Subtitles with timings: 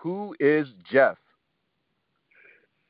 [0.00, 1.18] Who is Jeff?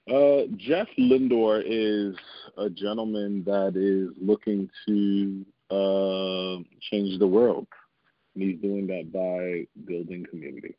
[0.09, 2.17] Uh, Jeff Lindor is
[2.57, 7.67] a gentleman that is looking to uh, change the world.
[8.35, 10.75] And he's doing that by building community.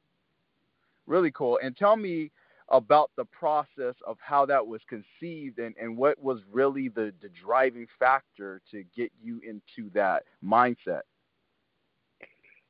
[1.08, 1.60] Really cool.
[1.64, 2.32] And tell me
[2.70, 7.30] about the process of how that was conceived and, and what was really the, the
[7.44, 11.02] driving factor to get you into that mindset.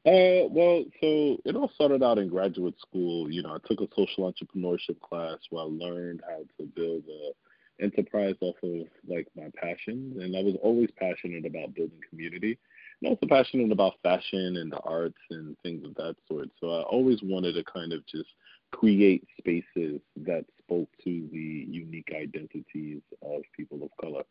[0.05, 3.30] Uh, well, so it all started out in graduate school.
[3.30, 7.83] You know, I took a social entrepreneurship class where I learned how to build a
[7.83, 12.58] enterprise off of like my passions, and I was always passionate about building community,
[13.02, 16.50] and also passionate about fashion and the arts and things of that sort.
[16.59, 18.30] So I always wanted to kind of just
[18.72, 24.23] create spaces that spoke to the unique identities of people of color.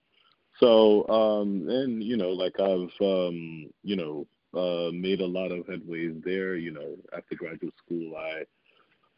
[0.60, 5.66] So, um, and you know, like I've, um, you know, uh, made a lot of
[5.66, 6.56] headways there.
[6.56, 8.44] You know, after graduate school, I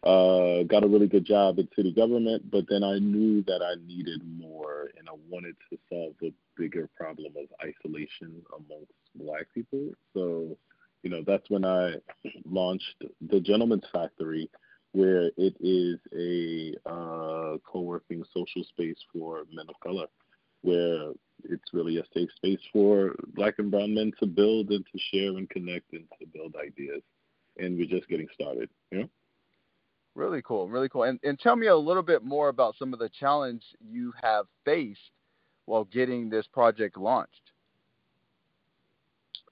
[0.03, 3.75] uh, got a really good job at city government, but then I knew that I
[3.87, 9.91] needed more, and I wanted to solve the bigger problem of isolation amongst Black people.
[10.15, 10.57] So,
[11.03, 11.97] you know, that's when I
[12.45, 14.51] launched the Gentleman's Factory,
[14.93, 20.07] where it is a uh, co-working social space for men of color,
[20.63, 21.10] where
[21.81, 25.49] really a safe space for black and brown men to build and to share and
[25.51, 27.03] connect and to build ideas.
[27.59, 29.09] And we're just getting started, you know?
[30.15, 31.05] Really cool, really cool.
[31.05, 34.47] And and tell me a little bit more about some of the challenge you have
[34.65, 34.99] faced
[35.67, 37.53] while getting this project launched.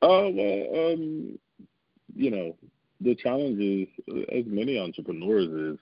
[0.02, 1.38] Oh uh, well, um,
[2.14, 2.56] you know,
[3.00, 3.88] the challenge is,
[4.32, 5.78] as many entrepreneurs is,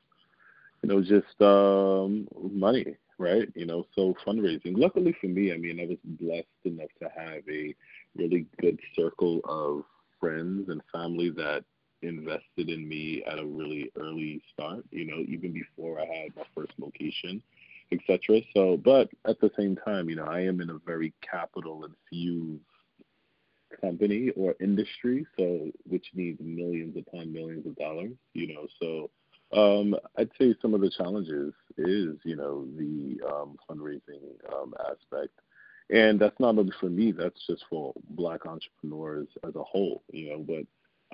[0.82, 3.48] you know, just um, money right?
[3.54, 4.76] You know, so fundraising.
[4.76, 7.74] Luckily for me, I mean, I was blessed enough to have a
[8.16, 9.84] really good circle of
[10.20, 11.64] friends and family that
[12.02, 16.42] invested in me at a really early start, you know, even before I had my
[16.54, 17.42] first location,
[17.92, 18.40] etc.
[18.54, 22.62] So, but at the same time, you know, I am in a very capital infused
[23.80, 29.10] company or industry, so which needs millions upon millions of dollars, you know, so
[29.52, 34.22] um, I'd say some of the challenges is, you know, the um, fundraising
[34.52, 35.32] um, aspect.
[35.90, 40.30] And that's not only for me, that's just for black entrepreneurs as a whole, you
[40.30, 40.66] know, but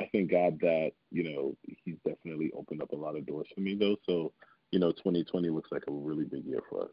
[0.02, 3.60] I thank God that, you know, he's definitely opened up a lot of doors for
[3.60, 3.96] me though.
[4.06, 4.32] So,
[4.70, 6.90] you know, 2020 looks like a really big year for us.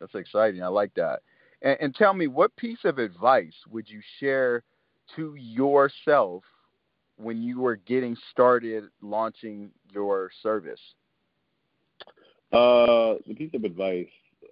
[0.00, 0.62] That's exciting.
[0.62, 1.20] I like that.
[1.62, 4.64] And, and tell me, what piece of advice would you share
[5.16, 6.42] to yourself
[7.16, 10.80] when you were getting started launching your service?
[12.52, 14.08] Uh, the piece of advice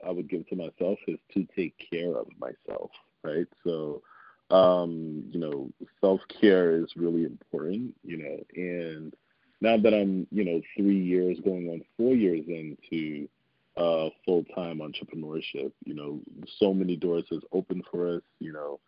[0.07, 2.91] I would give to myself is to take care of myself,
[3.23, 3.47] right?
[3.65, 4.03] So,
[4.51, 5.71] um, you know,
[6.01, 9.15] self care is really important, you know, and
[9.61, 13.29] now that I'm, you know, three years going on four years into
[13.77, 16.21] uh, full time entrepreneurship, you know,
[16.59, 18.79] so many doors has opened for us, you know,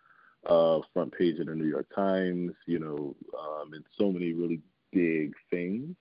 [0.46, 4.60] uh, front page of the New York Times, you know, um, and so many really
[4.92, 5.94] big things.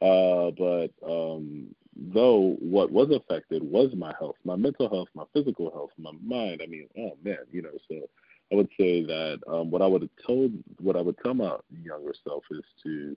[0.00, 1.74] Uh, but um,
[2.18, 6.60] though what was affected was my health, my mental health, my physical health, my mind.
[6.62, 7.78] I mean, oh man, you know.
[7.88, 8.08] So
[8.50, 11.56] I would say that um, what I would have told, what I would tell my
[11.70, 13.16] younger self is to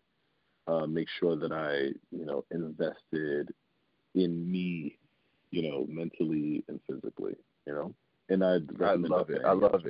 [0.68, 3.50] uh, make sure that I, you know, invested
[4.14, 4.98] in me,
[5.50, 7.36] you know, mentally and physically,
[7.66, 7.96] you know.
[8.30, 9.42] And I'd I love it.
[9.44, 9.90] I love it.